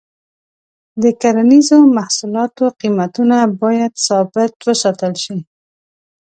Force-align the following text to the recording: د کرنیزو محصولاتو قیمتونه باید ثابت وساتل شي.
د 1.01 1.03
کرنیزو 1.21 1.77
محصولاتو 1.97 2.65
قیمتونه 2.81 3.37
باید 3.61 3.93
ثابت 4.07 4.51
وساتل 4.67 5.13
شي. 5.23 5.37